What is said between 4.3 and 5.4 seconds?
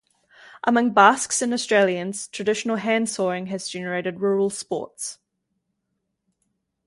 sports.